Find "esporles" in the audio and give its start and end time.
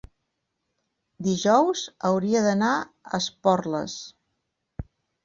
3.19-3.99